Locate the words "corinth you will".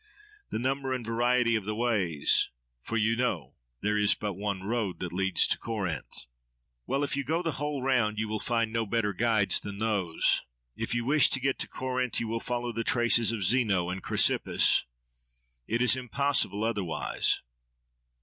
11.67-12.39